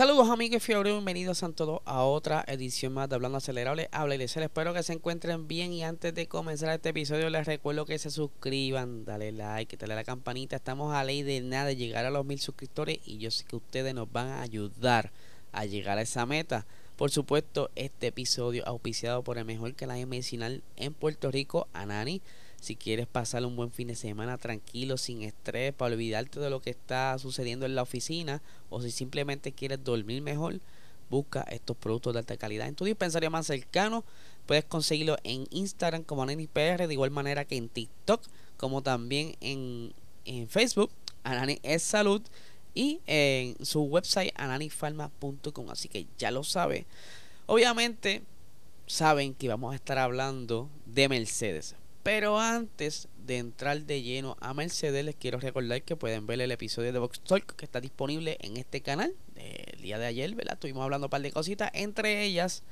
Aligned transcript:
Saludos 0.00 0.30
amigos 0.30 0.66
y 0.66 0.74
bienvenidos 0.82 1.42
a 1.42 1.52
todos 1.52 1.82
a 1.84 2.04
otra 2.04 2.42
edición 2.48 2.94
más 2.94 3.10
de 3.10 3.16
Hablando 3.16 3.36
Acelerable. 3.36 3.90
Habla 3.92 4.14
y 4.14 4.22
espero 4.22 4.72
que 4.72 4.82
se 4.82 4.94
encuentren 4.94 5.46
bien 5.46 5.74
y 5.74 5.84
antes 5.84 6.14
de 6.14 6.26
comenzar 6.26 6.70
este 6.70 6.88
episodio 6.88 7.28
les 7.28 7.46
recuerdo 7.46 7.84
que 7.84 7.98
se 7.98 8.08
suscriban, 8.08 9.04
dale 9.04 9.30
like, 9.30 9.76
dale 9.76 9.92
a 9.92 9.96
la 9.96 10.04
campanita. 10.04 10.56
Estamos 10.56 10.94
a 10.94 11.04
ley 11.04 11.22
de 11.22 11.42
nada 11.42 11.66
de 11.66 11.76
llegar 11.76 12.06
a 12.06 12.10
los 12.10 12.24
mil 12.24 12.40
suscriptores 12.40 12.98
y 13.04 13.18
yo 13.18 13.30
sé 13.30 13.44
que 13.44 13.56
ustedes 13.56 13.92
nos 13.94 14.10
van 14.10 14.28
a 14.28 14.40
ayudar 14.40 15.12
a 15.52 15.66
llegar 15.66 15.98
a 15.98 16.00
esa 16.00 16.24
meta. 16.24 16.64
Por 16.96 17.10
supuesto, 17.10 17.70
este 17.76 18.06
episodio 18.06 18.66
auspiciado 18.66 19.22
por 19.22 19.36
el 19.36 19.44
mejor 19.44 19.74
canal 19.74 20.06
medicinal 20.06 20.62
en 20.76 20.94
Puerto 20.94 21.30
Rico, 21.30 21.68
Anani. 21.74 22.22
Si 22.60 22.76
quieres 22.76 23.06
pasar 23.06 23.44
un 23.46 23.56
buen 23.56 23.72
fin 23.72 23.88
de 23.88 23.94
semana 23.94 24.36
tranquilo, 24.36 24.98
sin 24.98 25.22
estrés, 25.22 25.72
para 25.72 25.94
olvidarte 25.94 26.40
de 26.40 26.50
lo 26.50 26.60
que 26.60 26.70
está 26.70 27.18
sucediendo 27.18 27.64
en 27.66 27.74
la 27.74 27.82
oficina, 27.82 28.42
o 28.68 28.82
si 28.82 28.90
simplemente 28.90 29.52
quieres 29.52 29.82
dormir 29.82 30.20
mejor, 30.20 30.60
busca 31.08 31.42
estos 31.50 31.76
productos 31.76 32.12
de 32.12 32.20
alta 32.20 32.36
calidad 32.36 32.68
en 32.68 32.74
tu 32.74 32.84
dispensario 32.84 33.30
más 33.30 33.46
cercano. 33.46 34.04
Puedes 34.46 34.64
conseguirlo 34.64 35.16
en 35.24 35.46
Instagram 35.50 36.04
como 36.04 36.22
AnaniPR, 36.22 36.86
de 36.86 36.92
igual 36.92 37.10
manera 37.10 37.46
que 37.46 37.56
en 37.56 37.68
TikTok, 37.68 38.22
como 38.58 38.82
también 38.82 39.36
en, 39.40 39.94
en 40.26 40.48
Facebook, 40.48 40.90
Anani 41.24 41.58
es 41.62 41.82
Salud, 41.82 42.22
y 42.74 43.00
en 43.06 43.64
su 43.64 43.82
website 43.82 44.32
ananifarma.com. 44.36 45.70
Así 45.70 45.88
que 45.88 46.06
ya 46.18 46.30
lo 46.30 46.44
sabe. 46.44 46.86
Obviamente, 47.46 48.22
saben 48.86 49.34
que 49.34 49.48
vamos 49.48 49.72
a 49.72 49.76
estar 49.76 49.98
hablando 49.98 50.68
de 50.86 51.08
Mercedes. 51.08 51.74
Pero 52.02 52.38
antes 52.38 53.08
de 53.26 53.36
entrar 53.38 53.82
de 53.82 54.02
lleno 54.02 54.36
a 54.40 54.54
Mercedes, 54.54 55.04
les 55.04 55.14
quiero 55.14 55.38
recordar 55.38 55.82
que 55.82 55.96
pueden 55.96 56.26
ver 56.26 56.40
el 56.40 56.50
episodio 56.50 56.92
de 56.92 56.98
Vox 56.98 57.20
Talk 57.20 57.56
que 57.56 57.64
está 57.64 57.80
disponible 57.80 58.38
en 58.40 58.56
este 58.56 58.80
canal. 58.80 59.14
El 59.36 59.82
día 59.82 59.98
de 59.98 60.06
ayer, 60.06 60.34
¿verdad? 60.34 60.54
Estuvimos 60.54 60.82
hablando 60.82 61.08
un 61.08 61.10
par 61.10 61.20
de 61.20 61.30
cositas, 61.30 61.70
entre 61.74 62.24
ellas, 62.24 62.62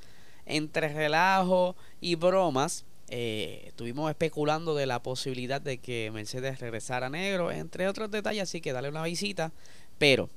entre 0.47 0.89
relajo 0.89 1.77
y 2.01 2.15
bromas. 2.15 2.87
Eh, 3.11 3.65
estuvimos 3.67 4.11
especulando 4.11 4.75
de 4.75 4.87
la 4.87 5.03
posibilidad 5.03 5.61
de 5.61 5.79
que 5.79 6.11
Mercedes 6.13 6.61
regresara 6.61 7.11
negro, 7.11 7.51
entre 7.51 7.87
otros 7.87 8.11
detalles, 8.11 8.45
así 8.45 8.63
que 8.63 8.73
dale 8.73 8.89
una 8.89 9.03
visita. 9.03 9.53
Pero, 9.99 10.31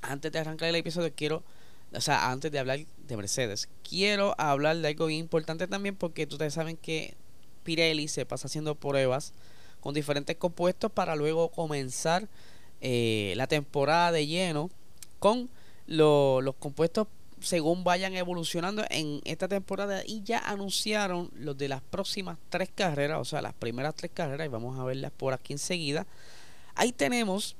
antes 0.00 0.32
de 0.32 0.38
arrancar 0.38 0.70
el 0.70 0.76
episodio, 0.76 1.12
quiero, 1.14 1.44
o 1.92 2.00
sea, 2.00 2.30
antes 2.30 2.50
de 2.52 2.58
hablar 2.58 2.80
de 3.06 3.16
Mercedes, 3.16 3.68
quiero 3.86 4.34
hablar 4.38 4.78
de 4.78 4.88
algo 4.88 5.10
importante 5.10 5.66
también, 5.66 5.94
porque 5.94 6.24
ustedes 6.24 6.54
saben 6.54 6.78
que 6.78 7.14
Pirelli 7.68 8.08
se 8.08 8.24
pasa 8.24 8.46
haciendo 8.46 8.76
pruebas 8.76 9.34
con 9.82 9.92
diferentes 9.92 10.34
compuestos 10.36 10.90
para 10.90 11.14
luego 11.16 11.50
comenzar 11.50 12.26
eh, 12.80 13.34
la 13.36 13.46
temporada 13.46 14.10
de 14.10 14.26
lleno 14.26 14.70
con 15.18 15.50
los 15.86 16.54
compuestos 16.58 17.08
según 17.42 17.84
vayan 17.84 18.14
evolucionando 18.14 18.86
en 18.88 19.20
esta 19.24 19.48
temporada 19.48 20.02
y 20.06 20.22
ya 20.22 20.38
anunciaron 20.38 21.30
los 21.34 21.58
de 21.58 21.68
las 21.68 21.82
próximas 21.82 22.38
tres 22.48 22.70
carreras, 22.74 23.20
o 23.20 23.24
sea, 23.26 23.42
las 23.42 23.52
primeras 23.52 23.94
tres 23.94 24.12
carreras 24.14 24.46
y 24.46 24.48
vamos 24.48 24.80
a 24.80 24.84
verlas 24.84 25.12
por 25.14 25.34
aquí 25.34 25.52
enseguida. 25.52 26.06
Ahí 26.74 26.90
tenemos 26.90 27.54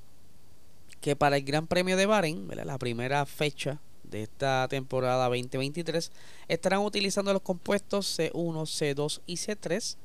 que 1.03 1.17
para 1.17 1.37
el 1.37 1.45
Gran 1.45 1.67
Premio 1.67 1.99
de 1.99 2.07
Bahrein, 2.07 2.49
la 2.65 2.79
primera 2.79 3.27
fecha 3.27 3.79
de 4.11 4.23
esta 4.23 4.67
temporada 4.69 5.27
2023 5.27 6.11
estarán 6.49 6.81
utilizando 6.81 7.33
los 7.33 7.43
compuestos 7.43 8.19
C1, 8.19 8.33
C2 8.33 9.21
y 9.27 9.35
C3. 9.35 9.97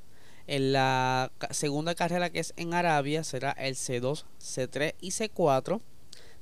En 0.46 0.74
la 0.74 1.31
segunda 1.52 1.96
carrera 1.96 2.30
que 2.30 2.40
es 2.40 2.53
en 2.58 2.74
Arabia 2.74 3.24
será 3.24 3.52
el 3.52 3.75
C2, 3.75 4.25
C3 4.40 4.96
y 5.00 5.09
C4. 5.12 5.80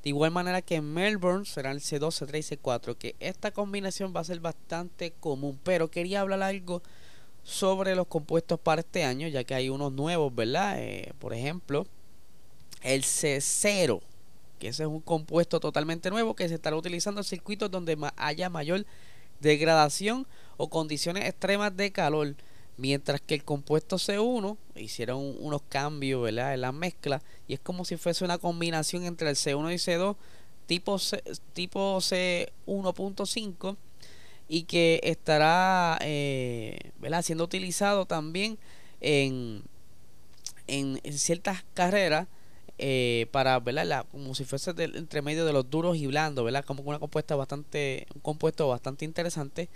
De 0.03 0.09
igual 0.09 0.31
manera 0.31 0.63
que 0.63 0.75
en 0.75 0.93
Melbourne 0.93 1.45
será 1.45 1.71
el 1.71 1.79
C2, 1.79 2.27
C3 2.27 2.39
y 2.39 2.55
C4. 2.57 2.97
Que 2.97 3.15
esta 3.19 3.51
combinación 3.51 4.13
va 4.15 4.21
a 4.21 4.23
ser 4.23 4.39
bastante 4.39 5.11
común. 5.19 5.59
Pero 5.63 5.91
quería 5.91 6.21
hablar 6.21 6.41
algo 6.41 6.81
sobre 7.43 7.95
los 7.95 8.07
compuestos 8.07 8.59
para 8.59 8.81
este 8.81 9.03
año. 9.03 9.27
Ya 9.27 9.43
que 9.43 9.53
hay 9.53 9.69
unos 9.69 9.91
nuevos, 9.91 10.33
¿verdad? 10.33 10.79
Eh, 10.79 11.13
por 11.19 11.35
ejemplo, 11.35 11.85
el 12.81 13.03
C0 13.03 14.01
que 14.61 14.67
ese 14.67 14.83
es 14.83 14.89
un 14.89 15.01
compuesto 15.01 15.59
totalmente 15.59 16.11
nuevo 16.11 16.35
que 16.35 16.47
se 16.47 16.53
estará 16.53 16.75
utilizando 16.75 17.21
en 17.21 17.25
circuitos 17.25 17.71
donde 17.71 17.97
haya 18.15 18.47
mayor 18.47 18.85
degradación 19.39 20.27
o 20.55 20.69
condiciones 20.69 21.27
extremas 21.27 21.75
de 21.75 21.91
calor. 21.91 22.35
Mientras 22.77 23.21
que 23.21 23.33
el 23.33 23.43
compuesto 23.43 23.97
C1 23.97 24.55
hicieron 24.75 25.35
unos 25.39 25.63
cambios 25.67 26.21
¿verdad? 26.21 26.53
en 26.53 26.61
la 26.61 26.71
mezcla 26.71 27.23
y 27.47 27.55
es 27.55 27.59
como 27.59 27.85
si 27.85 27.97
fuese 27.97 28.23
una 28.23 28.37
combinación 28.37 29.05
entre 29.05 29.29
el 29.31 29.35
C1 29.35 29.73
y 29.73 29.77
C2 29.77 30.15
tipo, 30.67 30.99
C, 30.99 31.23
tipo 31.53 31.97
C1.5 31.97 33.75
y 34.47 34.63
que 34.63 34.99
estará 35.03 35.97
eh, 36.01 36.91
¿verdad? 36.99 37.23
siendo 37.23 37.43
utilizado 37.43 38.05
también 38.05 38.59
en, 38.99 39.63
en 40.67 41.01
ciertas 41.11 41.63
carreras 41.73 42.27
eh, 42.83 43.27
para, 43.29 43.59
¿verdad? 43.59 44.07
como 44.11 44.33
si 44.33 44.43
fuese 44.43 44.71
entre 44.75 45.21
medio 45.21 45.45
de 45.45 45.53
los 45.53 45.69
duros 45.69 45.97
y 45.97 46.07
blandos, 46.07 46.43
¿verdad? 46.43 46.65
Como 46.65 46.81
una 46.81 46.97
compuesta 46.97 47.35
bastante, 47.35 48.07
un 48.15 48.21
compuesto 48.21 48.67
bastante 48.67 49.05
interesante. 49.05 49.69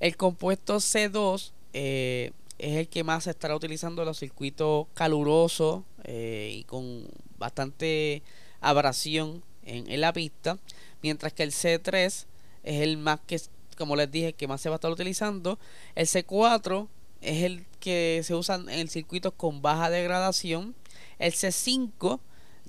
El 0.00 0.16
compuesto 0.16 0.78
C2 0.78 1.52
eh, 1.74 2.32
es 2.58 2.76
el 2.76 2.88
que 2.88 3.04
más 3.04 3.24
se 3.24 3.30
estará 3.30 3.54
utilizando 3.54 4.02
en 4.02 4.08
los 4.08 4.18
circuitos 4.18 4.88
calurosos 4.94 5.84
eh, 6.02 6.50
y 6.52 6.64
con 6.64 7.06
bastante 7.38 8.24
abrasión 8.60 9.44
en, 9.62 9.88
en, 9.88 10.00
la 10.00 10.12
pista, 10.12 10.58
mientras 11.02 11.32
que 11.32 11.44
el 11.44 11.52
C3 11.52 12.04
es 12.04 12.26
el 12.64 12.98
más 12.98 13.20
que, 13.28 13.40
como 13.78 13.94
les 13.94 14.10
dije, 14.10 14.32
que 14.32 14.48
más 14.48 14.60
se 14.60 14.70
va 14.70 14.74
a 14.74 14.78
estar 14.78 14.90
utilizando. 14.90 15.60
El 15.94 16.08
C4 16.08 16.88
es 17.20 17.44
el 17.44 17.64
que 17.78 18.22
se 18.24 18.34
usa 18.34 18.60
en 18.68 18.88
circuitos 18.88 19.34
con 19.36 19.62
baja 19.62 19.88
degradación. 19.88 20.74
El 21.20 21.32
C5 21.32 22.18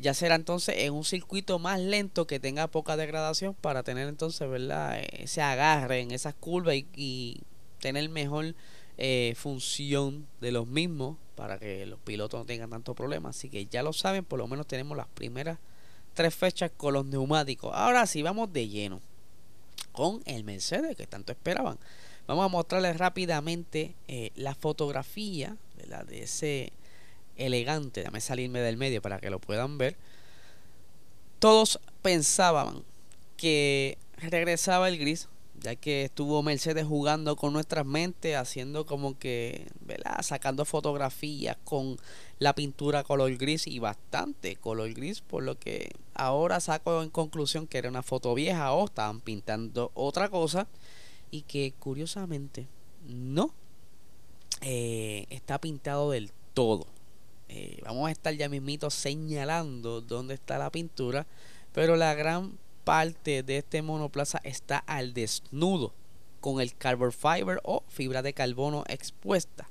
ya 0.02 0.14
será 0.14 0.36
entonces 0.36 0.76
en 0.80 0.94
un 0.94 1.06
circuito 1.06 1.60
más 1.60 1.80
lento 1.80 2.26
que 2.26 2.40
tenga 2.40 2.68
poca 2.68 2.98
degradación 2.98 3.54
para 3.54 3.84
tener 3.84 4.08
entonces 4.08 4.50
verdad 4.50 5.00
ese 5.14 5.42
agarre 5.42 6.00
en 6.00 6.12
esas 6.12 6.34
curvas 6.34 6.76
y, 6.76 7.42
tener 7.80 8.08
mejor 8.10 8.54
eh, 9.00 9.34
función 9.36 10.28
de 10.40 10.52
los 10.52 10.68
mismos 10.68 11.18
para 11.36 11.58
que 11.58 11.88
los 11.88 12.00
pilotos 12.00 12.40
no 12.40 12.46
tengan 12.46 12.70
tanto 12.70 12.94
problema. 12.94 13.30
Así 13.30 13.50
que 13.50 13.66
ya 13.66 13.82
lo 13.82 13.92
saben 13.92 14.24
por 14.24 14.38
lo 14.38 14.48
menos 14.48 14.68
tenemos 14.68 14.96
las 14.96 15.08
primeras 15.08 15.58
tres 16.14 16.36
fechas 16.36 16.72
con 16.78 16.94
los 16.94 17.06
neumáticos. 17.06 17.72
Ahora 17.74 18.06
sí 18.06 18.22
vamos 18.22 18.54
de 18.54 18.68
lleno 18.68 19.02
con 19.92 20.22
el 20.26 20.44
Mercedes 20.44 20.96
que 20.96 21.08
tanto 21.08 21.32
esperaban. 21.32 21.80
Vamos 22.28 22.46
a 22.46 22.50
mostrarles 22.50 22.98
rápidamente 22.98 23.96
eh, 24.08 24.32
la 24.36 24.54
fotografía 24.54 25.58
de 26.08 26.22
ese 26.22 26.72
elegante, 27.46 28.02
déjame 28.02 28.22
salirme 28.22 28.60
del 28.60 28.78
medio 28.78 29.02
para 29.02 29.20
que 29.20 29.30
lo 29.30 29.40
puedan 29.40 29.78
ver. 29.78 29.98
Todos 31.40 31.80
pensaban 32.02 32.84
que 33.38 33.98
regresaba 34.18 34.88
el 34.90 34.98
gris, 34.98 35.28
ya 35.60 35.76
que 35.76 36.06
estuvo 36.06 36.42
Mercedes 36.44 36.86
jugando 36.86 37.36
con 37.36 37.54
nuestras 37.54 37.86
mentes, 37.86 38.36
haciendo 38.36 38.86
como 38.86 39.18
que, 39.18 39.68
¿verdad? 39.82 40.22
Sacando 40.22 40.66
fotografías 40.66 41.58
con 41.64 41.98
la 42.40 42.54
pintura 42.54 43.04
color 43.04 43.36
gris 43.38 43.68
y 43.68 43.80
bastante 43.80 44.56
color 44.56 44.94
gris, 44.94 45.22
por 45.22 45.44
lo 45.44 45.58
que 45.58 45.92
ahora 46.14 46.60
saco 46.60 47.04
en 47.04 47.10
conclusión 47.10 47.68
que 47.68 47.78
era 47.78 47.90
una 47.90 48.04
foto 48.04 48.34
vieja 48.34 48.72
o 48.74 48.86
estaban 48.86 49.22
pintando 49.22 49.92
otra 49.94 50.30
cosa 50.30 50.68
y 51.30 51.44
que 51.44 51.74
curiosamente 51.80 52.68
no 53.08 53.54
eh, 54.62 55.26
está 55.30 55.60
pintado 55.60 56.12
del 56.12 56.32
todo. 56.54 56.86
Eh, 57.54 57.82
vamos 57.84 58.08
a 58.08 58.12
estar 58.12 58.34
ya 58.34 58.48
mismito 58.48 58.90
señalando 58.90 60.00
dónde 60.00 60.36
está 60.36 60.58
la 60.58 60.72
pintura, 60.72 61.28
pero 61.74 61.98
la 61.98 62.14
gran 62.14 62.58
parte 62.86 63.44
de 63.44 63.58
este 63.58 63.82
monoplaza 63.82 64.40
está 64.46 64.78
al 64.78 65.14
desnudo 65.14 65.94
con 66.40 66.62
el 66.62 66.74
carbon 66.74 67.12
fiber 67.12 67.60
o 67.64 67.84
fibra 67.90 68.22
de 68.22 68.32
carbono 68.32 68.86
expuesta. 68.88 69.70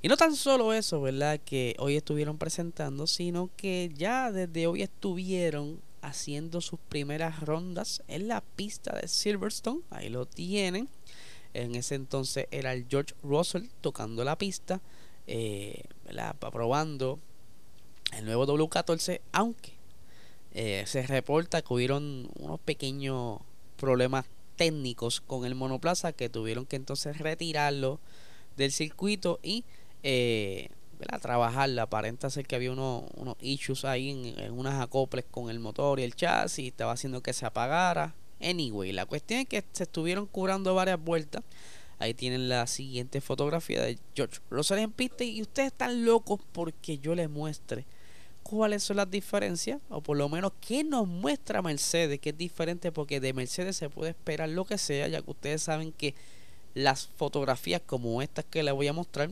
Y 0.00 0.08
no 0.08 0.16
tan 0.16 0.34
solo 0.34 0.72
eso, 0.72 1.02
¿verdad? 1.02 1.38
Que 1.44 1.76
hoy 1.78 1.96
estuvieron 1.96 2.38
presentando, 2.38 3.06
sino 3.06 3.50
que 3.58 3.92
ya 3.94 4.32
desde 4.32 4.66
hoy 4.66 4.80
estuvieron 4.80 5.82
haciendo 6.00 6.62
sus 6.62 6.80
primeras 6.80 7.40
rondas 7.40 8.02
en 8.08 8.26
la 8.26 8.40
pista 8.40 8.98
de 8.98 9.06
Silverstone. 9.06 9.82
Ahí 9.90 10.08
lo 10.08 10.24
tienen. 10.24 10.88
En 11.52 11.74
ese 11.74 11.94
entonces 11.94 12.46
era 12.50 12.72
el 12.72 12.86
George 12.88 13.14
Russell 13.22 13.66
tocando 13.82 14.24
la 14.24 14.38
pista, 14.38 14.80
eh, 15.26 15.84
probando 16.38 17.18
el 18.16 18.24
nuevo 18.24 18.46
W14, 18.46 19.20
aunque 19.32 19.72
eh, 20.52 20.84
se 20.86 21.06
reporta 21.06 21.62
que 21.62 21.72
hubieron 21.72 22.28
unos 22.38 22.60
pequeños 22.60 23.40
problemas 23.76 24.26
técnicos 24.56 25.20
con 25.20 25.44
el 25.44 25.54
monoplaza 25.54 26.12
que 26.12 26.28
tuvieron 26.28 26.66
que 26.66 26.76
entonces 26.76 27.18
retirarlo 27.18 28.00
del 28.56 28.70
circuito 28.70 29.40
y 29.42 29.64
eh, 30.02 30.68
trabajarla. 31.20 31.82
Aparenta 31.82 32.30
ser 32.30 32.46
que 32.46 32.56
había 32.56 32.72
unos, 32.72 33.04
unos 33.16 33.36
issues 33.40 33.84
ahí 33.84 34.10
en, 34.10 34.38
en, 34.38 34.52
unas 34.52 34.80
acoples 34.80 35.24
con 35.30 35.50
el 35.50 35.58
motor 35.58 36.00
y 36.00 36.04
el 36.04 36.14
chasis, 36.14 36.68
estaba 36.68 36.92
haciendo 36.92 37.22
que 37.22 37.32
se 37.32 37.46
apagara. 37.46 38.14
Anyway, 38.40 38.92
la 38.92 39.06
cuestión 39.06 39.40
es 39.40 39.46
que 39.46 39.64
se 39.72 39.84
estuvieron 39.84 40.26
curando 40.26 40.74
varias 40.74 41.02
vueltas. 41.02 41.42
Ahí 42.02 42.14
tienen 42.14 42.48
la 42.48 42.66
siguiente 42.66 43.20
fotografía 43.20 43.82
de 43.82 43.98
George 44.14 44.40
Russell 44.50 44.78
en 44.78 44.92
pista 44.92 45.24
y 45.24 45.40
ustedes 45.42 45.68
están 45.68 46.04
locos 46.04 46.40
porque 46.52 46.98
yo 46.98 47.14
les 47.14 47.30
muestre 47.30 47.84
cuáles 48.42 48.82
son 48.82 48.96
las 48.96 49.10
diferencias 49.10 49.80
o 49.88 50.00
por 50.00 50.16
lo 50.16 50.28
menos 50.28 50.52
qué 50.60 50.82
nos 50.82 51.06
muestra 51.06 51.62
Mercedes 51.62 52.18
que 52.18 52.30
es 52.30 52.36
diferente 52.36 52.90
porque 52.90 53.20
de 53.20 53.32
Mercedes 53.32 53.76
se 53.76 53.88
puede 53.88 54.10
esperar 54.10 54.48
lo 54.48 54.64
que 54.64 54.78
sea 54.78 55.06
ya 55.06 55.22
que 55.22 55.30
ustedes 55.30 55.62
saben 55.62 55.92
que 55.92 56.14
las 56.74 57.06
fotografías 57.06 57.80
como 57.86 58.20
estas 58.20 58.44
que 58.46 58.64
les 58.64 58.74
voy 58.74 58.88
a 58.88 58.92
mostrar 58.92 59.30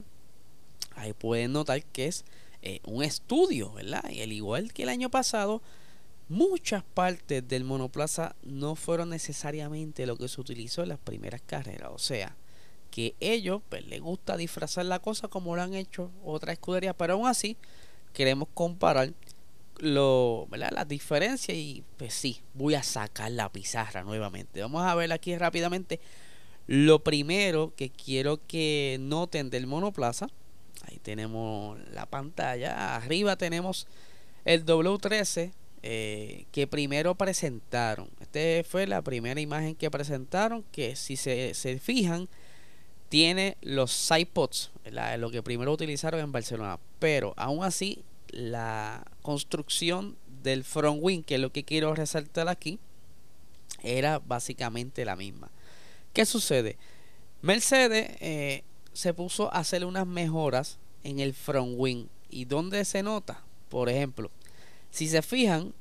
ahí 0.94 1.12
pueden 1.12 1.52
notar 1.52 1.82
que 1.82 2.06
es 2.06 2.24
eh, 2.62 2.80
un 2.84 3.02
estudio, 3.02 3.72
¿verdad? 3.72 4.04
Y 4.10 4.20
al 4.20 4.32
igual 4.32 4.72
que 4.72 4.82
el 4.82 4.90
año 4.90 5.10
pasado, 5.10 5.62
muchas 6.28 6.82
partes 6.82 7.46
del 7.48 7.64
monoplaza 7.64 8.36
no 8.42 8.74
fueron 8.74 9.10
necesariamente 9.10 10.04
lo 10.06 10.16
que 10.16 10.28
se 10.28 10.40
utilizó 10.40 10.82
en 10.82 10.90
las 10.90 10.98
primeras 10.98 11.40
carreras. 11.40 11.90
O 11.92 11.98
sea, 11.98 12.36
que 12.90 13.14
ellos 13.20 13.62
pues, 13.68 13.86
les 13.86 14.00
gusta 14.00 14.36
disfrazar 14.36 14.86
la 14.86 14.98
cosa 14.98 15.28
como 15.28 15.56
lo 15.56 15.62
han 15.62 15.74
hecho 15.74 16.10
otras 16.24 16.54
escuderías, 16.54 16.94
pero 16.98 17.14
aún 17.14 17.26
así 17.26 17.56
queremos 18.12 18.48
comparar 18.54 19.12
lo, 19.78 20.48
las 20.50 20.88
diferencias 20.88 21.56
y 21.56 21.84
pues 21.96 22.12
sí, 22.12 22.40
voy 22.54 22.74
a 22.74 22.82
sacar 22.82 23.30
la 23.30 23.50
pizarra 23.50 24.02
nuevamente. 24.02 24.60
Vamos 24.60 24.82
a 24.82 24.94
ver 24.94 25.12
aquí 25.12 25.36
rápidamente. 25.36 26.00
Lo 26.66 27.02
primero 27.02 27.72
que 27.76 27.90
quiero 27.90 28.40
que 28.46 28.98
noten 29.00 29.50
del 29.50 29.66
monoplaza 29.66 30.28
Ahí 30.82 30.98
tenemos 30.98 31.78
la 31.92 32.06
pantalla. 32.06 32.96
Arriba 32.96 33.36
tenemos 33.36 33.86
el 34.44 34.64
W13 34.64 35.52
eh, 35.82 36.46
que 36.52 36.66
primero 36.66 37.14
presentaron. 37.14 38.08
Esta 38.20 38.68
fue 38.68 38.86
la 38.86 39.02
primera 39.02 39.40
imagen 39.40 39.74
que 39.74 39.90
presentaron. 39.90 40.64
Que 40.72 40.96
si 40.96 41.16
se, 41.16 41.54
fijan, 41.82 42.28
tiene 43.10 43.58
los 43.60 43.92
sidepods, 43.92 44.70
lo 45.18 45.30
que 45.30 45.42
primero 45.42 45.72
utilizaron 45.72 46.20
en 46.20 46.32
Barcelona. 46.32 46.78
Pero 46.98 47.34
aún 47.36 47.64
así, 47.64 48.02
la 48.28 49.04
construcción 49.20 50.16
del 50.42 50.64
front 50.64 51.00
wing, 51.02 51.22
que 51.22 51.34
es 51.34 51.40
lo 51.40 51.52
que 51.52 51.64
quiero 51.64 51.94
resaltar 51.94 52.48
aquí, 52.48 52.78
era 53.82 54.20
básicamente 54.20 55.04
la 55.04 55.16
misma. 55.16 55.50
¿Qué 56.12 56.24
sucede? 56.24 56.78
Mercedes 57.42 58.16
eh, 58.20 58.62
se 58.92 59.12
puso 59.12 59.52
a 59.52 59.58
hacer 59.58 59.84
unas 59.84 60.06
mejoras 60.06 60.78
en 61.02 61.18
el 61.18 61.34
front 61.34 61.74
wing. 61.76 62.06
¿Y 62.30 62.44
dónde 62.44 62.84
se 62.84 63.02
nota? 63.02 63.42
Por 63.68 63.88
ejemplo, 63.88 64.30
si 64.90 65.08
se 65.08 65.20
fijan, 65.22 65.74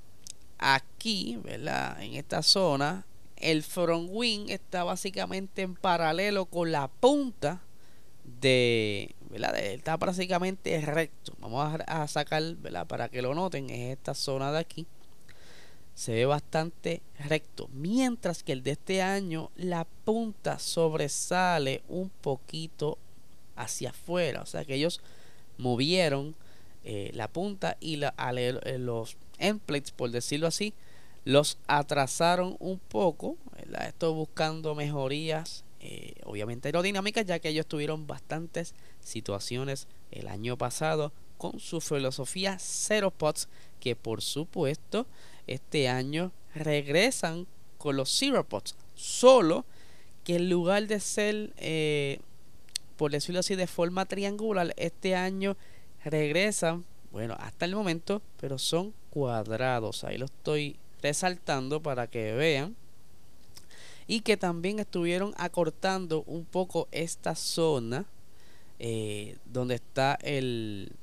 aquí, 0.57 1.39
¿verdad? 1.43 2.01
En 2.01 2.15
esta 2.15 2.41
zona, 2.41 3.05
el 3.39 3.63
front 3.63 4.09
wing 4.11 4.49
está 4.49 4.83
básicamente 4.83 5.61
en 5.61 5.75
paralelo 5.75 6.45
con 6.45 6.71
la 6.71 6.87
punta 6.87 7.61
de, 8.41 9.15
¿verdad? 9.29 9.57
Está 9.57 9.97
prácticamente 9.97 10.79
recto. 10.81 11.33
Vamos 11.39 11.79
a, 11.85 12.07
sacar, 12.07 12.43
¿verdad? 12.55 12.87
Para 12.87 13.09
que 13.09 13.21
lo 13.21 13.33
noten, 13.33 13.69
es 13.69 13.97
esta 13.97 14.13
zona 14.13 14.51
de 14.51 14.59
aquí. 14.59 14.85
Se 15.93 16.13
ve 16.13 16.25
bastante 16.25 17.01
recto. 17.27 17.69
Mientras 17.73 18.43
que 18.43 18.53
el 18.53 18.63
de 18.63 18.71
este 18.71 19.01
año, 19.01 19.51
la 19.55 19.85
punta 20.05 20.59
sobresale 20.59 21.81
un 21.89 22.09
poquito 22.09 22.97
hacia 23.55 23.89
afuera. 23.89 24.41
O 24.41 24.45
sea 24.45 24.63
que 24.63 24.75
ellos 24.75 25.01
movieron 25.57 26.35
eh, 26.85 27.11
la 27.13 27.27
punta 27.27 27.75
y 27.81 27.97
la, 27.97 28.13
eh, 28.37 28.77
los 28.79 29.17
endplates, 29.37 29.91
por 29.91 30.11
decirlo 30.11 30.47
así, 30.47 30.73
los 31.25 31.57
atrasaron 31.67 32.55
un 32.59 32.79
poco. 32.79 33.37
Estoy 33.87 34.13
buscando 34.13 34.75
mejorías, 34.75 35.63
eh, 35.79 36.15
obviamente 36.23 36.67
aerodinámicas, 36.67 37.25
ya 37.25 37.39
que 37.39 37.49
ellos 37.49 37.65
tuvieron 37.67 38.07
bastantes 38.07 38.73
situaciones 38.99 39.87
el 40.11 40.27
año 40.27 40.57
pasado 40.57 41.11
con 41.37 41.59
su 41.59 41.81
filosofía 41.81 42.57
Zero 42.59 43.11
Pots, 43.11 43.47
que 43.79 43.95
por 43.95 44.21
supuesto 44.21 45.07
este 45.47 45.87
año 45.87 46.31
regresan 46.53 47.47
con 47.77 47.95
los 47.95 48.09
Zero 48.09 48.43
Pots. 48.43 48.75
Solo 48.95 49.65
que 50.23 50.35
en 50.35 50.49
lugar 50.49 50.87
de 50.87 50.99
ser 50.99 51.53
por 52.99 53.11
decirlo 53.11 53.39
así, 53.39 53.55
de 53.55 53.65
forma 53.65 54.05
triangular. 54.05 54.73
Este 54.75 55.15
año 55.15 55.55
regresan, 56.03 56.83
bueno, 57.13 57.33
hasta 57.39 57.63
el 57.63 57.73
momento, 57.73 58.21
pero 58.41 58.57
son 58.57 58.93
cuadrados. 59.09 60.03
Ahí 60.03 60.17
lo 60.17 60.25
estoy 60.25 60.75
resaltando 61.01 61.81
para 61.81 62.07
que 62.07 62.33
vean. 62.33 62.75
Y 64.07 64.21
que 64.21 64.37
también 64.37 64.79
estuvieron 64.79 65.33
acortando 65.37 66.23
un 66.25 66.43
poco 66.43 66.87
esta 66.91 67.35
zona 67.35 68.05
eh, 68.79 69.37
donde 69.45 69.75
está 69.75 70.17
el, 70.23 70.93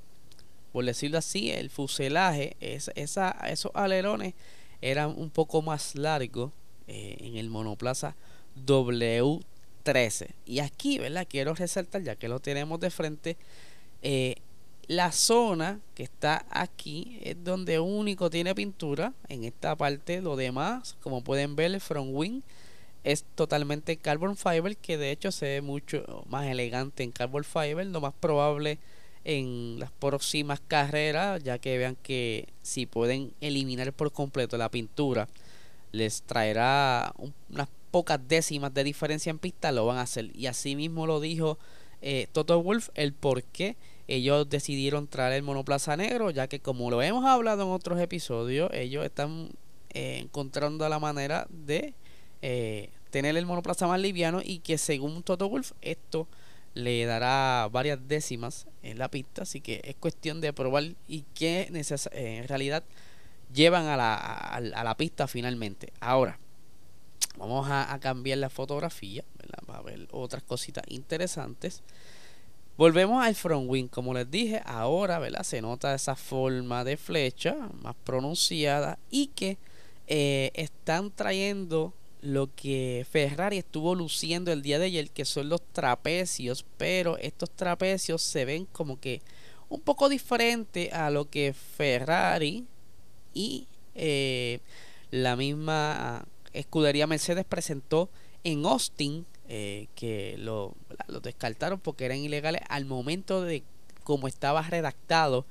por 0.72 0.84
decirlo 0.84 1.18
así, 1.18 1.50
el 1.50 1.70
fuselaje. 1.70 2.56
Es, 2.60 2.90
esa, 2.96 3.30
esos 3.48 3.70
alerones 3.74 4.34
eran 4.80 5.14
un 5.16 5.30
poco 5.30 5.62
más 5.62 5.94
largos 5.94 6.50
eh, 6.88 7.16
en 7.20 7.36
el 7.36 7.48
monoplaza 7.48 8.16
W 8.56 9.40
13. 9.82 10.34
Y 10.46 10.58
aquí, 10.58 10.98
¿verdad? 10.98 11.26
Quiero 11.28 11.54
resaltar, 11.54 12.02
ya 12.02 12.16
que 12.16 12.28
lo 12.28 12.40
tenemos 12.40 12.80
de 12.80 12.90
frente, 12.90 13.36
eh, 14.02 14.36
la 14.88 15.10
zona 15.10 15.80
que 15.94 16.04
está 16.04 16.46
aquí 16.50 17.18
es 17.22 17.42
donde 17.42 17.80
único 17.80 18.30
tiene 18.30 18.54
pintura. 18.54 19.12
En 19.28 19.44
esta 19.44 19.76
parte, 19.76 20.20
lo 20.20 20.36
demás, 20.36 20.96
como 21.00 21.24
pueden 21.24 21.56
ver, 21.56 21.74
el 21.74 21.80
front 21.80 22.10
wing 22.12 22.42
es 23.02 23.24
totalmente 23.34 23.96
carbon 23.96 24.36
fiber, 24.36 24.76
que 24.76 24.96
de 24.96 25.10
hecho 25.10 25.32
se 25.32 25.46
ve 25.46 25.60
mucho 25.60 26.24
más 26.28 26.46
elegante 26.46 27.02
en 27.02 27.10
carbon 27.10 27.44
fiber. 27.44 27.86
Lo 27.86 28.00
más 28.00 28.14
probable 28.14 28.78
en 29.24 29.80
las 29.80 29.90
próximas 29.90 30.60
carreras, 30.66 31.42
ya 31.42 31.58
que 31.58 31.78
vean 31.78 31.96
que 31.96 32.48
si 32.62 32.86
pueden 32.86 33.32
eliminar 33.40 33.92
por 33.92 34.12
completo 34.12 34.56
la 34.56 34.70
pintura, 34.70 35.28
les 35.90 36.22
traerá 36.22 37.12
unas 37.48 37.68
pocas 37.90 38.20
décimas 38.28 38.72
de 38.72 38.84
diferencia 38.84 39.30
en 39.30 39.38
pista, 39.38 39.72
lo 39.72 39.86
van 39.86 39.98
a 39.98 40.02
hacer. 40.02 40.30
Y 40.36 40.46
así 40.46 40.76
mismo 40.76 41.06
lo 41.08 41.18
dijo 41.18 41.58
eh, 42.02 42.28
Toto 42.30 42.62
Wolf, 42.62 42.90
el 42.94 43.12
por 43.12 43.42
qué 43.42 43.76
ellos 44.08 44.48
decidieron 44.48 45.08
traer 45.08 45.34
el 45.34 45.42
monoplaza 45.42 45.96
negro, 45.96 46.30
ya 46.30 46.48
que 46.48 46.60
como 46.60 46.90
lo 46.90 47.02
hemos 47.02 47.24
hablado 47.24 47.64
en 47.64 47.70
otros 47.70 48.00
episodios, 48.00 48.70
ellos 48.72 49.04
están 49.04 49.50
eh, 49.90 50.18
encontrando 50.22 50.88
la 50.88 50.98
manera 50.98 51.46
de 51.50 51.94
eh, 52.42 52.90
tener 53.10 53.36
el 53.36 53.46
monoplaza 53.46 53.86
más 53.86 54.00
liviano 54.00 54.40
y 54.44 54.60
que 54.60 54.78
según 54.78 55.22
Toto 55.22 55.48
Wolf 55.48 55.72
esto 55.80 56.28
le 56.74 57.04
dará 57.06 57.68
varias 57.72 58.06
décimas 58.06 58.66
en 58.82 58.98
la 58.98 59.10
pista, 59.10 59.42
así 59.42 59.60
que 59.60 59.80
es 59.84 59.96
cuestión 59.96 60.40
de 60.40 60.52
probar 60.52 60.84
y 61.08 61.22
que 61.34 61.68
en 62.12 62.48
realidad 62.48 62.84
llevan 63.52 63.86
a 63.86 63.96
la, 63.96 64.14
a 64.14 64.84
la 64.84 64.96
pista 64.96 65.26
finalmente. 65.26 65.92
Ahora, 66.00 66.38
Vamos 67.38 67.68
a, 67.70 67.98
cambiar 68.00 68.38
la 68.38 68.48
fotografía, 68.48 69.22
¿verdad? 69.38 69.76
a 69.76 69.82
ver 69.82 70.08
otras 70.10 70.42
cositas 70.42 70.84
interesantes. 70.88 71.82
Volvemos 72.76 73.24
al 73.24 73.34
front 73.34 73.70
wing, 73.70 73.88
como 73.88 74.12
les 74.12 74.30
dije, 74.30 74.60
ahora 74.66 75.18
¿verdad? 75.18 75.44
se 75.44 75.62
nota 75.62 75.94
esa 75.94 76.14
forma 76.14 76.84
de 76.84 76.98
flecha 76.98 77.56
más 77.80 77.94
pronunciada 78.04 78.98
y 79.10 79.28
que 79.28 79.56
eh, 80.06 80.50
están 80.52 81.10
trayendo 81.10 81.94
lo 82.20 82.54
que 82.54 83.06
Ferrari 83.10 83.58
estuvo 83.58 83.94
luciendo 83.94 84.52
el 84.52 84.60
día 84.60 84.78
de 84.78 84.86
ayer, 84.86 85.10
que 85.10 85.24
son 85.24 85.48
los 85.48 85.62
trapecios, 85.72 86.66
pero 86.76 87.16
estos 87.16 87.50
trapecios 87.50 88.20
se 88.20 88.44
ven 88.44 88.66
como 88.66 89.00
que 89.00 89.22
un 89.70 89.80
poco 89.80 90.10
diferente 90.10 90.90
a 90.92 91.08
lo 91.08 91.30
que 91.30 91.54
Ferrari 91.54 92.66
y 93.32 93.68
eh, 93.94 94.60
la 95.10 95.34
misma 95.36 96.26
Escudería 96.52 97.06
Mercedes 97.06 97.44
presentó 97.44 98.10
en 98.44 98.66
Austin 98.66 99.24
eh, 99.48 99.88
que 99.94 100.36
lo, 100.38 100.74
descartaron 101.22 101.80
porque 101.80 102.04
eran 102.04 102.18
ilegales 102.18 102.62
al 102.68 102.84
momento 102.84 103.42
de 103.42 103.62
cómo 104.04 104.28
estaba 104.28 104.62
redactado 104.62 105.44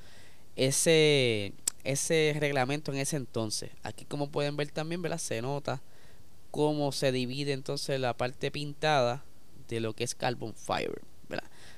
ese 0.55 1.53
ese 1.83 2.35
reglamento 2.39 2.91
en 2.91 2.97
ese 2.97 3.15
entonces. 3.15 3.69
Aquí 3.83 4.05
como 4.05 4.29
pueden 4.29 4.57
ver 4.57 4.71
también, 4.71 5.01
¿verdad? 5.01 5.19
Se 5.19 5.41
nota 5.41 5.81
cómo 6.51 6.91
se 6.91 7.11
divide 7.11 7.53
entonces 7.53 7.99
la 7.99 8.15
parte 8.15 8.49
pintada 8.49 9.23
de 9.67 9.79
lo 9.79 9.93
que 9.93 10.03
es 10.03 10.15
Carbon 10.15 10.53
Fiber. 10.55 11.01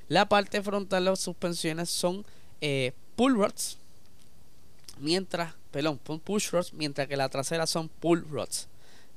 La 0.07 0.29
parte 0.29 0.61
frontal 0.61 1.03
de 1.03 1.09
las 1.11 1.19
suspensiones 1.19 1.89
son 1.89 2.25
eh, 2.61 2.93
pull 3.17 3.35
rods, 3.35 3.77
mientras, 4.99 5.53
perdón, 5.71 5.99
push 5.99 6.49
rods, 6.51 6.73
mientras 6.73 7.07
que 7.07 7.17
la 7.17 7.27
trasera 7.27 7.67
son 7.67 7.89
pull 7.89 8.25
rods, 8.29 8.69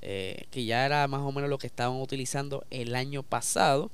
eh, 0.03 0.47
que 0.51 0.65
ya 0.65 0.87
era 0.87 1.07
más 1.09 1.21
o 1.21 1.33
menos 1.33 1.51
lo 1.51 1.59
que 1.59 1.67
estaban 1.67 2.01
utilizando 2.01 2.65
el 2.71 2.95
año 2.95 3.23
pasado. 3.23 3.91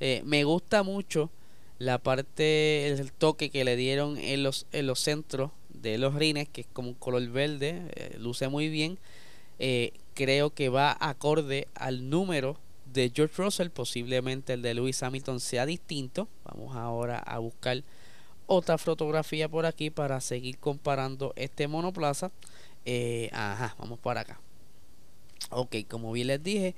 Eh, 0.00 0.22
me 0.24 0.44
gusta 0.44 0.82
mucho 0.82 1.30
la 1.78 1.98
parte, 1.98 2.88
el 2.88 3.12
toque 3.12 3.50
que 3.50 3.64
le 3.64 3.76
dieron 3.76 4.18
en 4.18 4.42
los, 4.42 4.66
en 4.72 4.86
los 4.86 5.00
centros 5.00 5.50
de 5.70 5.98
los 5.98 6.14
rines, 6.14 6.48
que 6.48 6.62
es 6.62 6.66
como 6.72 6.88
un 6.88 6.94
color 6.94 7.26
verde, 7.28 7.82
eh, 7.94 8.16
luce 8.18 8.48
muy 8.48 8.68
bien. 8.68 8.98
creo 10.14 10.50
que 10.50 10.68
va 10.68 10.96
acorde 11.00 11.68
al 11.74 12.10
número 12.10 12.58
de 12.92 13.10
George 13.14 13.42
Russell, 13.42 13.70
posiblemente 13.70 14.54
el 14.54 14.62
de 14.62 14.74
Lewis 14.74 15.02
Hamilton 15.02 15.40
sea 15.40 15.66
distinto. 15.66 16.28
Vamos 16.44 16.76
ahora 16.76 17.18
a 17.18 17.38
buscar 17.38 17.82
otra 18.46 18.78
fotografía 18.78 19.48
por 19.48 19.66
aquí 19.66 19.90
para 19.90 20.20
seguir 20.20 20.58
comparando 20.58 21.32
este 21.36 21.68
monoplaza. 21.68 22.30
Ajá, 23.32 23.74
vamos 23.78 23.98
para 23.98 24.20
acá. 24.20 24.40
Ok, 25.50 25.76
como 25.88 26.12
bien 26.12 26.28
les 26.28 26.42
dije, 26.42 26.74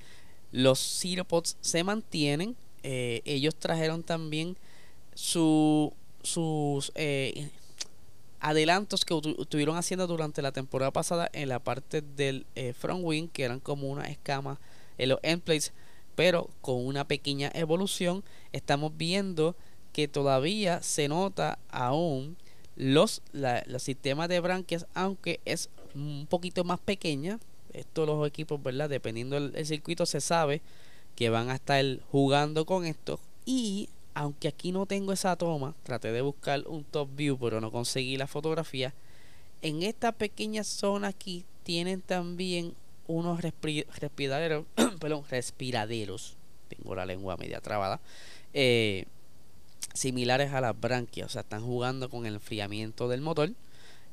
los 0.52 0.78
Ciropods 0.78 1.56
se 1.60 1.84
mantienen. 1.84 2.56
Eh, 2.82 3.22
ellos 3.24 3.56
trajeron 3.56 4.02
también 4.02 4.56
su, 5.14 5.92
sus 6.22 6.92
eh, 6.94 7.50
adelantos 8.40 9.04
que 9.04 9.20
estuvieron 9.38 9.76
haciendo 9.76 10.06
durante 10.06 10.42
la 10.42 10.52
temporada 10.52 10.92
pasada 10.92 11.28
en 11.32 11.48
la 11.48 11.58
parte 11.58 12.02
del 12.02 12.46
front 12.78 13.00
wing, 13.02 13.28
que 13.28 13.44
eran 13.44 13.60
como 13.60 13.88
una 13.88 14.08
escama 14.08 14.60
en 14.96 15.10
los 15.10 15.18
end 15.22 15.42
plates, 15.42 15.72
pero 16.14 16.50
con 16.60 16.84
una 16.86 17.06
pequeña 17.06 17.50
evolución. 17.54 18.22
Estamos 18.52 18.96
viendo 18.96 19.56
que 19.92 20.08
todavía 20.08 20.82
se 20.82 21.08
nota 21.08 21.58
aún 21.70 22.36
los, 22.76 23.22
los 23.32 23.82
sistemas 23.82 24.28
de 24.28 24.40
branquias, 24.40 24.86
aunque 24.94 25.40
es 25.44 25.70
un 25.94 26.26
poquito 26.28 26.62
más 26.64 26.78
pequeña. 26.78 27.40
Estos 27.72 28.06
los 28.06 28.26
equipos, 28.26 28.62
¿verdad? 28.62 28.88
Dependiendo 28.88 29.40
del 29.40 29.66
circuito, 29.66 30.06
se 30.06 30.20
sabe 30.20 30.60
que 31.16 31.30
van 31.30 31.50
a 31.50 31.54
estar 31.54 31.84
jugando 32.10 32.64
con 32.64 32.84
esto. 32.84 33.20
Y 33.44 33.88
aunque 34.14 34.48
aquí 34.48 34.72
no 34.72 34.86
tengo 34.86 35.12
esa 35.12 35.36
toma, 35.36 35.74
traté 35.82 36.12
de 36.12 36.22
buscar 36.22 36.66
un 36.66 36.84
top 36.84 37.08
view, 37.14 37.38
pero 37.38 37.60
no 37.60 37.70
conseguí 37.70 38.16
la 38.16 38.26
fotografía. 38.26 38.94
En 39.62 39.82
esta 39.82 40.12
pequeña 40.12 40.64
zona 40.64 41.08
aquí 41.08 41.44
tienen 41.62 42.00
también 42.00 42.74
unos 43.06 43.40
respiraderos, 43.40 44.64
perdón, 45.00 45.24
respiraderos. 45.28 46.36
Tengo 46.68 46.94
la 46.94 47.06
lengua 47.06 47.36
media 47.36 47.60
trabada. 47.60 48.00
Eh, 48.54 49.06
similares 49.94 50.52
a 50.52 50.60
las 50.60 50.78
branquias, 50.78 51.26
o 51.26 51.30
sea, 51.30 51.42
están 51.42 51.64
jugando 51.64 52.08
con 52.08 52.26
el 52.26 52.34
enfriamiento 52.34 53.08
del 53.08 53.20
motor 53.20 53.52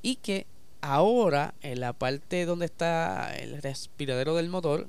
y 0.02 0.16
que 0.16 0.48
ahora 0.86 1.54
en 1.62 1.80
la 1.80 1.94
parte 1.94 2.46
donde 2.46 2.66
está 2.66 3.36
el 3.38 3.62
respiradero 3.62 4.36
del 4.36 4.50
motor, 4.50 4.88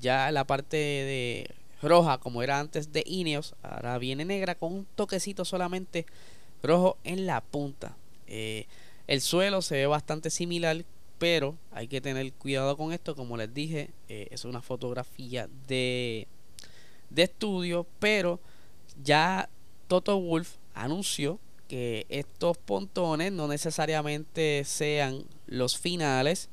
ya 0.00 0.30
la 0.30 0.44
parte 0.44 0.76
de 0.76 1.50
roja 1.80 2.18
como 2.18 2.42
era 2.42 2.60
antes 2.60 2.92
de 2.92 3.02
Ineos, 3.06 3.54
ahora 3.62 3.98
viene 3.98 4.24
negra 4.24 4.54
con 4.54 4.72
un 4.72 4.86
toquecito 4.94 5.44
solamente 5.44 6.06
rojo 6.62 6.98
en 7.04 7.26
la 7.26 7.40
punta. 7.40 7.96
Eh, 8.26 8.66
el 9.06 9.20
suelo 9.20 9.62
se 9.62 9.76
ve 9.76 9.86
bastante 9.86 10.28
similar, 10.28 10.84
pero 11.18 11.56
hay 11.72 11.88
que 11.88 12.00
tener 12.00 12.30
cuidado 12.34 12.76
con 12.76 12.92
esto, 12.92 13.16
como 13.16 13.36
les 13.36 13.52
dije, 13.52 13.90
eh, 14.08 14.28
es 14.30 14.44
una 14.44 14.60
fotografía 14.60 15.48
de, 15.66 16.28
de 17.08 17.22
estudio, 17.22 17.86
pero 17.98 18.38
ya 19.02 19.48
Toto 19.86 20.20
Wolf 20.20 20.56
anunció 20.74 21.38
que 21.68 22.06
estos 22.08 22.58
pontones 22.58 23.32
no 23.32 23.48
necesariamente 23.48 24.62
sean 24.64 25.24
los 25.48 25.78
finales, 25.78 26.48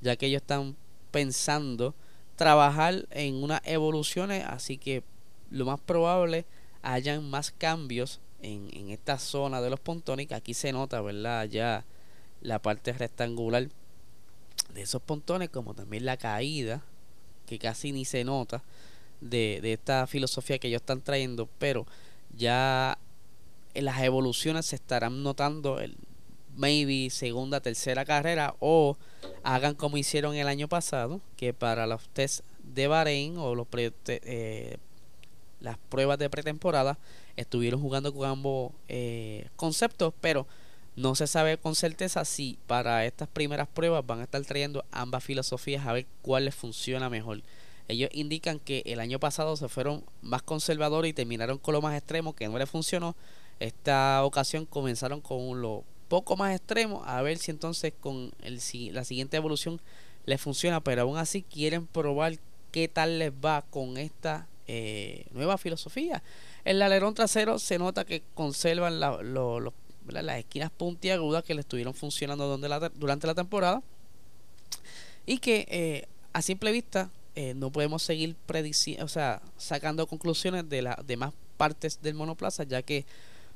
ya 0.00 0.16
que 0.16 0.26
ellos 0.26 0.42
están 0.42 0.76
pensando 1.10 1.94
trabajar 2.36 3.06
en 3.10 3.42
unas 3.42 3.60
evoluciones, 3.64 4.44
así 4.46 4.78
que 4.78 5.02
lo 5.50 5.64
más 5.66 5.80
probable 5.80 6.46
hayan 6.82 7.28
más 7.28 7.50
cambios 7.50 8.20
en, 8.40 8.70
en 8.72 8.90
esta 8.90 9.18
zona 9.18 9.60
de 9.60 9.70
los 9.70 9.80
pontones, 9.80 10.26
que 10.26 10.34
aquí 10.34 10.54
se 10.54 10.72
nota, 10.72 11.00
¿verdad? 11.00 11.44
Ya 11.46 11.84
la 12.40 12.60
parte 12.60 12.92
rectangular 12.92 13.68
de 14.72 14.82
esos 14.82 15.02
pontones, 15.02 15.50
como 15.50 15.74
también 15.74 16.04
la 16.04 16.16
caída, 16.16 16.82
que 17.46 17.58
casi 17.58 17.92
ni 17.92 18.04
se 18.04 18.24
nota 18.24 18.62
de, 19.20 19.58
de 19.60 19.74
esta 19.74 20.06
filosofía 20.06 20.58
que 20.58 20.68
ellos 20.68 20.80
están 20.80 21.02
trayendo, 21.02 21.48
pero 21.58 21.86
ya 22.36 22.98
en 23.74 23.84
las 23.84 24.00
evoluciones 24.02 24.66
se 24.66 24.76
estarán 24.76 25.22
notando 25.22 25.80
el 25.80 25.96
maybe 26.56 27.10
segunda, 27.10 27.60
tercera 27.60 28.04
carrera 28.04 28.54
o 28.60 28.96
hagan 29.42 29.74
como 29.74 29.96
hicieron 29.96 30.34
el 30.34 30.48
año 30.48 30.68
pasado, 30.68 31.20
que 31.36 31.52
para 31.52 31.86
los 31.86 32.08
test 32.10 32.44
de 32.62 32.86
Bahrein 32.86 33.38
o 33.38 33.54
los 33.54 33.66
eh, 33.74 34.76
las 35.60 35.78
pruebas 35.88 36.18
de 36.18 36.30
pretemporada 36.30 36.98
estuvieron 37.36 37.80
jugando 37.80 38.12
con 38.14 38.28
ambos 38.28 38.72
eh, 38.88 39.48
conceptos, 39.56 40.14
pero 40.20 40.46
no 40.96 41.14
se 41.14 41.26
sabe 41.26 41.56
con 41.56 41.74
certeza 41.74 42.24
si 42.24 42.58
para 42.66 43.06
estas 43.06 43.28
primeras 43.28 43.68
pruebas 43.68 44.06
van 44.06 44.20
a 44.20 44.24
estar 44.24 44.42
trayendo 44.44 44.84
ambas 44.90 45.24
filosofías 45.24 45.86
a 45.86 45.92
ver 45.92 46.06
cuál 46.22 46.46
les 46.46 46.54
funciona 46.54 47.08
mejor. 47.08 47.42
Ellos 47.88 48.10
indican 48.12 48.60
que 48.60 48.82
el 48.86 49.00
año 49.00 49.18
pasado 49.18 49.56
se 49.56 49.68
fueron 49.68 50.04
más 50.22 50.42
conservadores 50.42 51.10
y 51.10 51.12
terminaron 51.12 51.58
con 51.58 51.74
lo 51.74 51.82
más 51.82 51.96
extremo 51.96 52.34
que 52.34 52.48
no 52.48 52.58
les 52.58 52.70
funcionó. 52.70 53.16
Esta 53.58 54.24
ocasión 54.24 54.64
comenzaron 54.64 55.20
con 55.20 55.60
lo 55.60 55.84
poco 56.10 56.36
más 56.36 56.54
extremo 56.54 57.02
a 57.06 57.22
ver 57.22 57.38
si 57.38 57.52
entonces 57.52 57.94
con 57.98 58.32
el, 58.42 58.60
la 58.92 59.04
siguiente 59.04 59.36
evolución 59.36 59.80
les 60.26 60.40
funciona, 60.40 60.82
pero 60.82 61.02
aún 61.02 61.16
así 61.16 61.42
quieren 61.42 61.86
probar 61.86 62.34
qué 62.72 62.88
tal 62.88 63.20
les 63.20 63.32
va 63.32 63.62
con 63.70 63.96
esta 63.96 64.48
eh, 64.66 65.24
nueva 65.30 65.56
filosofía. 65.56 66.22
El 66.64 66.82
alerón 66.82 67.14
trasero 67.14 67.60
se 67.60 67.78
nota 67.78 68.04
que 68.04 68.22
conservan 68.34 68.98
las 68.98 70.38
esquinas 70.38 70.70
puntiagudas 70.72 71.44
que 71.44 71.54
le 71.54 71.60
estuvieron 71.60 71.94
funcionando 71.94 72.58
durante 72.94 73.26
la 73.28 73.34
temporada 73.34 73.80
y 75.26 75.38
que 75.38 75.64
eh, 75.70 76.08
a 76.32 76.42
simple 76.42 76.72
vista 76.72 77.08
eh, 77.36 77.54
no 77.54 77.70
podemos 77.70 78.02
seguir 78.02 78.34
o 79.00 79.08
sea, 79.08 79.42
sacando 79.56 80.08
conclusiones 80.08 80.68
de 80.68 80.82
las 80.82 81.06
demás 81.06 81.32
partes 81.56 82.02
del 82.02 82.14
monoplaza, 82.14 82.64
ya 82.64 82.82
que 82.82 83.06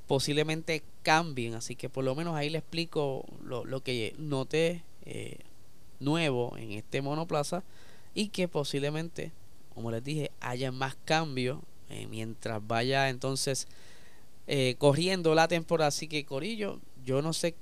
posiblemente 0.06 0.82
cambien. 1.02 1.54
Así 1.54 1.76
que 1.76 1.88
por 1.88 2.04
lo 2.04 2.14
menos 2.14 2.34
ahí 2.34 2.50
le 2.50 2.58
explico 2.58 3.24
lo, 3.42 3.64
lo 3.64 3.82
que 3.82 4.14
noté 4.18 4.82
eh, 5.04 5.38
nuevo 6.00 6.56
en 6.56 6.72
este 6.72 7.02
monoplaza 7.02 7.62
y 8.14 8.28
que 8.28 8.48
posiblemente, 8.48 9.32
como 9.74 9.90
les 9.90 10.04
dije, 10.04 10.30
haya 10.40 10.72
más 10.72 10.96
cambios 11.04 11.58
eh, 11.90 12.06
mientras 12.08 12.66
vaya 12.66 13.08
entonces 13.08 13.66
corriendo 14.78 15.34
la 15.34 15.48
temporada. 15.48 15.88
Así 15.88 16.06
que 16.06 16.26
Corillo, 16.26 16.78
yo 17.02 17.22
no 17.22 17.32
sé 17.32 17.54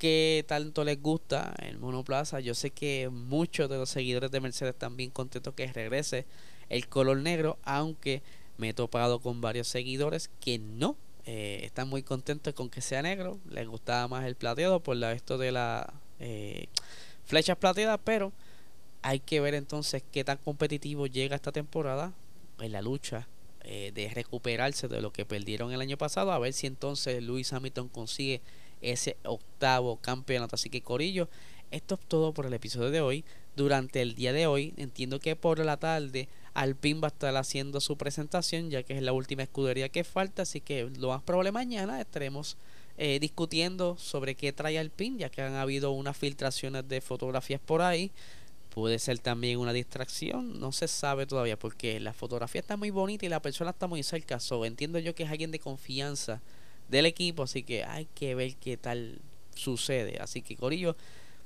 que 0.00 0.46
tanto 0.48 0.82
les 0.82 1.00
gusta 1.00 1.54
el 1.58 1.78
monoplaza. 1.78 2.40
Yo 2.40 2.54
sé 2.54 2.70
que 2.70 3.10
muchos 3.10 3.68
de 3.68 3.76
los 3.76 3.90
seguidores 3.90 4.30
de 4.30 4.40
Mercedes 4.40 4.72
están 4.72 4.96
bien 4.96 5.10
contentos 5.10 5.52
que 5.54 5.70
regrese 5.70 6.24
el 6.70 6.88
color 6.88 7.18
negro, 7.18 7.58
aunque 7.64 8.22
me 8.56 8.70
he 8.70 8.74
topado 8.74 9.20
con 9.20 9.42
varios 9.42 9.68
seguidores 9.68 10.30
que 10.40 10.58
no 10.58 10.96
eh, 11.26 11.60
están 11.64 11.88
muy 11.88 12.02
contentos 12.02 12.54
con 12.54 12.70
que 12.70 12.80
sea 12.80 13.02
negro. 13.02 13.38
Les 13.50 13.66
gustaba 13.66 14.08
más 14.08 14.24
el 14.24 14.34
plateado 14.34 14.80
por 14.80 14.96
la, 14.96 15.12
esto 15.12 15.38
de 15.38 15.52
las 15.52 15.86
eh, 16.18 16.66
flechas 17.24 17.56
plateadas, 17.56 18.00
pero 18.04 18.32
hay 19.02 19.20
que 19.20 19.40
ver 19.40 19.54
entonces 19.54 20.02
qué 20.12 20.24
tan 20.24 20.38
competitivo 20.38 21.06
llega 21.06 21.36
esta 21.36 21.52
temporada 21.52 22.12
en 22.58 22.72
la 22.72 22.82
lucha 22.82 23.26
eh, 23.64 23.92
de 23.94 24.08
recuperarse 24.08 24.88
de 24.88 25.00
lo 25.00 25.12
que 25.12 25.24
perdieron 25.24 25.72
el 25.72 25.80
año 25.80 25.96
pasado. 25.96 26.32
A 26.32 26.38
ver 26.38 26.52
si 26.52 26.66
entonces 26.66 27.22
Luis 27.22 27.52
Hamilton 27.52 27.88
consigue 27.88 28.40
ese 28.80 29.16
octavo 29.24 29.96
campeonato. 29.96 30.56
Así 30.56 30.70
que 30.70 30.82
Corillo, 30.82 31.28
esto 31.70 31.94
es 31.94 32.00
todo 32.08 32.32
por 32.32 32.46
el 32.46 32.54
episodio 32.54 32.90
de 32.90 33.00
hoy. 33.00 33.24
Durante 33.56 34.00
el 34.00 34.14
día 34.14 34.32
de 34.32 34.46
hoy, 34.46 34.74
entiendo 34.76 35.20
que 35.20 35.36
por 35.36 35.58
la 35.58 35.76
tarde 35.76 36.28
Alpine 36.54 37.00
va 37.00 37.08
a 37.08 37.10
estar 37.10 37.36
haciendo 37.36 37.80
su 37.80 37.96
presentación, 37.96 38.70
ya 38.70 38.82
que 38.82 38.96
es 38.96 39.02
la 39.02 39.12
última 39.12 39.42
escudería 39.42 39.88
que 39.88 40.04
falta. 40.04 40.42
Así 40.42 40.60
que 40.60 40.90
lo 40.98 41.08
más 41.08 41.22
probable 41.22 41.52
mañana 41.52 42.00
estaremos 42.00 42.56
eh, 42.98 43.18
discutiendo 43.20 43.96
sobre 43.96 44.34
qué 44.34 44.52
trae 44.52 44.78
Alpine, 44.78 45.18
ya 45.18 45.30
que 45.30 45.42
han 45.42 45.54
habido 45.54 45.90
unas 45.92 46.16
filtraciones 46.16 46.86
de 46.88 47.00
fotografías 47.00 47.60
por 47.60 47.82
ahí. 47.82 48.10
Puede 48.70 48.98
ser 48.98 49.18
también 49.18 49.58
una 49.58 49.72
distracción, 49.72 50.60
no 50.60 50.70
se 50.70 50.86
sabe 50.86 51.26
todavía, 51.26 51.58
porque 51.58 51.98
la 51.98 52.12
fotografía 52.12 52.60
está 52.60 52.76
muy 52.76 52.90
bonita 52.90 53.26
y 53.26 53.28
la 53.28 53.42
persona 53.42 53.70
está 53.70 53.86
muy 53.86 54.02
cerca. 54.02 54.38
So, 54.38 54.64
entiendo 54.64 54.98
yo 54.98 55.14
que 55.14 55.24
es 55.24 55.30
alguien 55.30 55.50
de 55.50 55.58
confianza 55.58 56.40
del 56.88 57.06
equipo, 57.06 57.44
así 57.44 57.62
que 57.62 57.84
hay 57.84 58.06
que 58.14 58.34
ver 58.34 58.56
qué 58.56 58.76
tal 58.76 59.20
sucede. 59.54 60.18
Así 60.20 60.42
que 60.42 60.56
Corillo, 60.56 60.96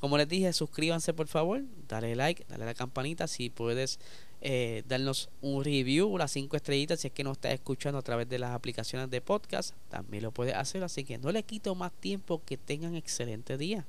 Como 0.00 0.18
les 0.18 0.28
dije, 0.28 0.52
suscríbanse 0.52 1.14
por 1.14 1.28
favor, 1.28 1.62
dale 1.88 2.14
like, 2.14 2.44
dale 2.48 2.66
la 2.66 2.74
campanita 2.74 3.26
si 3.26 3.48
puedes 3.48 3.98
eh, 4.46 4.82
darnos 4.86 5.30
un 5.40 5.64
review, 5.64 6.18
las 6.18 6.32
cinco 6.32 6.56
estrellitas, 6.56 7.00
si 7.00 7.06
es 7.06 7.14
que 7.14 7.24
nos 7.24 7.38
estás 7.38 7.54
escuchando 7.54 7.98
a 7.98 8.02
través 8.02 8.28
de 8.28 8.38
las 8.38 8.50
aplicaciones 8.50 9.08
de 9.08 9.22
podcast, 9.22 9.74
también 9.88 10.22
lo 10.22 10.32
puedes 10.32 10.54
hacer, 10.54 10.84
así 10.84 11.02
que 11.02 11.16
no 11.16 11.32
le 11.32 11.42
quito 11.44 11.74
más 11.74 11.92
tiempo, 11.92 12.42
que 12.44 12.58
tengan 12.58 12.94
excelente 12.94 13.56
día. 13.56 13.86